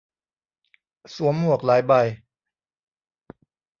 [1.15, 1.93] สวมหมวกหลายใบ